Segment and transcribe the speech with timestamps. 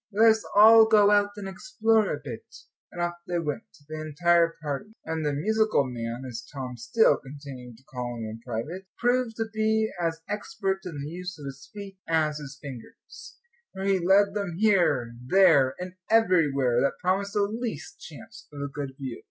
[0.11, 2.43] "Let us all go out and explore a bit,"
[2.91, 4.93] and off they went, the entire party.
[5.05, 9.45] And the "musical man," as Tom still continued to call him in private, proved to
[9.53, 13.37] be as expert in the use of his feet as his fingers,
[13.73, 18.71] for he led them here, there, and everywhere that promised the least chance of a
[18.73, 19.19] good view.